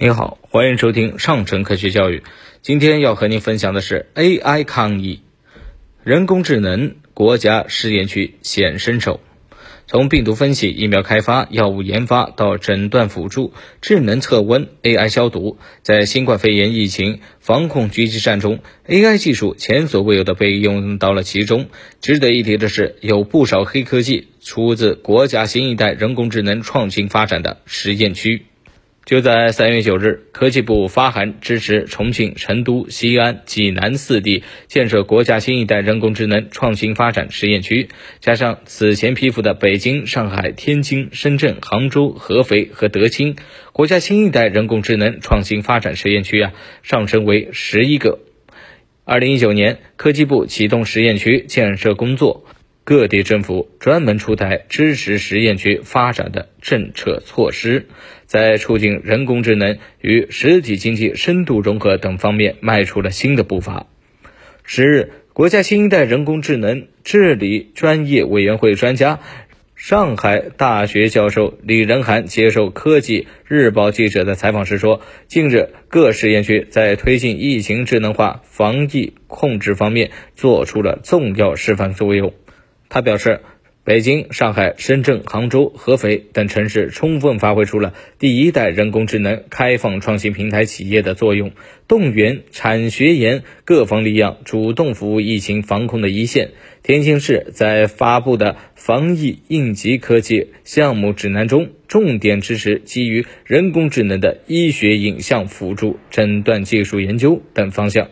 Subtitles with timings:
[0.00, 2.22] 你好，欢迎收听上城科学教育。
[2.62, 5.22] 今天要和您分享的是 AI 抗疫，
[6.04, 9.18] 人工智能国家试验区显身手。
[9.88, 21.66] 从病毒分析、疫苗开发、药物研发到诊断辅助、智能测温、AI 消毒，在新冠肺炎疫情防控狙击战中，AI 技术前所未有的被用到了其中。
[22.00, 28.44] 值得一提的是，有不少黑科技出自国家新一代人工智能创新发展的实验区。
[29.08, 37.88] 就在三月九日，科技部发函支持重庆、成都、西安、济南四地建设国家新一代人工智能创新发展实验区，
[38.20, 43.36] 加上此前批复的北京、上海、天津、深圳、杭州、合肥和德清，
[43.72, 48.18] 国家新一代人工智能创新发展实验区啊，上升为十一个。
[49.04, 52.44] 二零一九年，科技部启动实验区建设工作。
[52.88, 57.84] 各地政府专门出台支持实验区发展的政策措施，
[58.24, 63.86] 在促进人工智能与实体经济深度融合等方面迈出了新的步伐。
[64.64, 69.20] 十日，国家新一代人工智能治理专业委员会专家、
[69.76, 82.32] 上海大学教授李仁涵接受科技日报记者的采访时说：“近日，各实验区在推进疫情智能化防疫控制方面做出了重要示范作用。”
[82.88, 83.40] 他表示，
[83.84, 91.52] 北京、上海、深圳、杭州、合肥等城市充分发挥出了第一代人工智能开放创新平台企业的作用，
[91.86, 96.50] 动员产学研各方力量，主动服务疫情防控的一线。
[96.82, 108.08] 天津市在发布的防疫应急科技项目指南中，重点支持基于人工智能的医学影像辅助诊断技术研究等方向。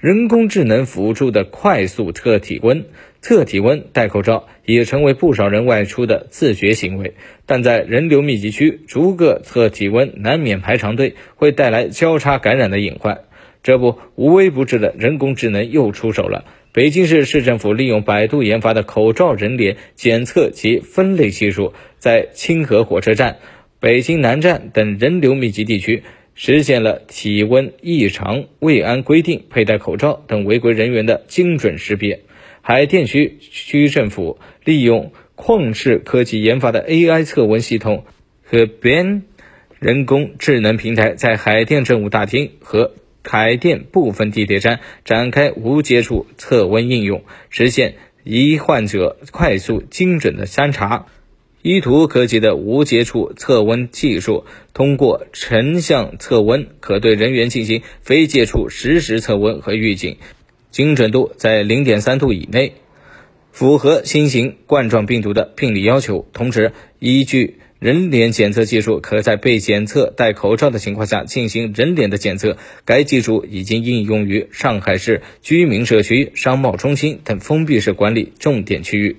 [0.00, 2.84] 人工智能辅助的快速测体温、
[3.20, 7.14] 测体温戴口罩也成为不少人外出的自觉行为。
[7.46, 13.22] 但在人流密集区，逐个测体温难免排长队，会带来交叉感染的隐患。
[13.64, 16.44] 这不，无微不至的人工智能又出手了。
[16.70, 23.38] 北京市市政府利用百度研发的口罩人脸检测及分类技术，在清河火车站、
[23.80, 26.04] 北京南站等人流密集地区。
[26.40, 32.20] 实现了体温异常未按规定佩戴口罩等违规人员的精准识别。
[32.62, 38.04] 海淀区区政府利用旷视科技研发的 AI 测温系统
[38.44, 39.22] 和 Ben
[39.80, 42.94] 人工智能平台，在海淀政务大厅和
[43.24, 51.06] 海淀部分地铁站展开无接触测温应用，实现疑患者快速精准的筛查。
[51.68, 60.16] 依图科技的无接触测温技术，通过成像测温，可对人员进行非接触实时测温和预警，
[60.70, 62.72] 精准度在零点三度以内，
[63.52, 66.26] 符合新型冠状病毒的病理要求。
[66.32, 72.56] 同时，依据人脸检测技术，可在被检测戴口罩的情况下进行人脸的检测。
[72.86, 79.18] 该技术已经应用于上海市居民社区、商贸中心等封闭式管理重点区域。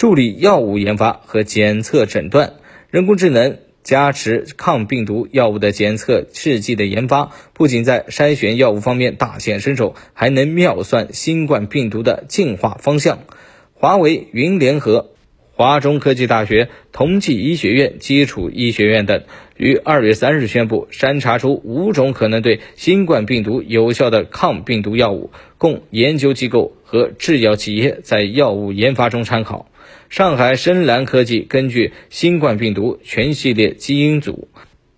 [0.00, 2.54] 助力药物研发和检测诊断，
[2.88, 13.18] 人工智能加持抗病毒药物的检测试剂的研发，不仅在筛选药物方面大显身手，还能妙算新冠病毒的进化方向。
[13.74, 15.10] 华为云联合
[15.52, 19.24] 华中科技大学、同济医学院基础医学院等，
[19.58, 29.66] 于二月三日宣布筛查出五种可能对新冠病毒有效的抗病毒药物，供研究机构和制药企业在药物研发中参考。
[30.08, 34.48] 上海深蓝科技根据新冠病毒全系列基因组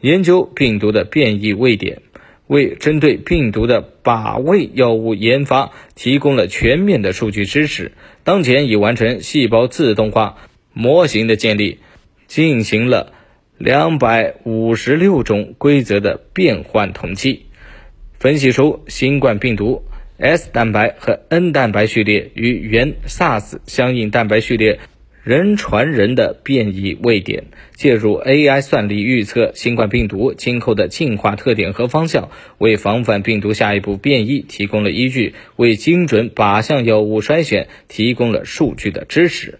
[0.00, 2.02] 研究病毒的变异位点，
[2.46, 7.92] 为针对病毒的靶位药物研发提供了全面的数据支持。
[8.22, 10.36] 当前已完成细胞自动化
[10.72, 11.78] 模型的建立，
[12.26, 13.12] 进行了
[13.56, 17.46] 两百五十六种规则的变换统计，
[18.18, 19.84] 分析出新冠病毒
[20.18, 24.78] S 蛋白和 N 蛋白序列与原 SARS 相应蛋白序列。
[25.22, 39.58] 人传人的变异位点，借助 AI 算力预测新冠病毒今后的进化特点和方向，为防范病毒下一步变异提供了依据，为精准靶向药物筛选提供了数据的支持。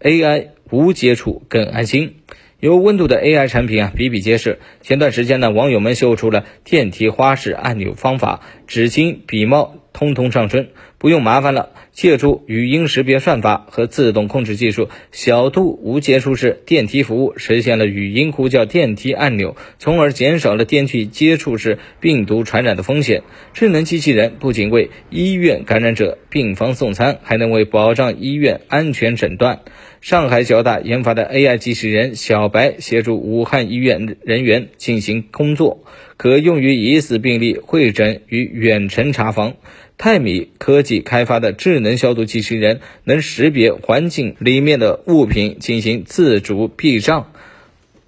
[0.00, 2.14] AI 无接触更安心，
[2.62, 4.60] 有温度的 AI 产品啊比比皆是。
[4.82, 9.74] 前段时间呢，网友们秀出了电梯花式按钮方法，纸巾、笔帽。
[9.92, 10.70] 通通上身，
[11.02, 11.70] 不用麻烦了。
[11.90, 23.24] 借助语音识别算法和自动控制技术，小度无接触式电梯服务实现了语音呼叫电梯按钮，从而减少了电梯接触式病毒传染的风险。
[23.52, 29.60] 智能机器人不仅为医院感染者病房送餐，还能为保障医院安全诊断。
[30.00, 35.84] 上海交大研发的 AI 机器人小白协助武汉医院人员进行工作，
[36.16, 39.54] 可用于疑似病例会诊与远程查房。
[40.02, 47.30] 泰米科技开发的智能消毒机器人能识别环境里面的物品进行自主避障，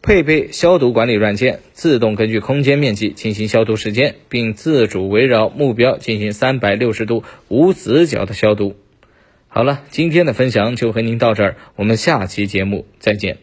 [0.00, 8.74] 配备消毒管理软件，自动根据空间面积进行消毒时间，并自主围绕目标进行三百六十度无死角的消毒。
[9.48, 13.36] 好了，今天的分享就和您到这儿，我们下期节目再见。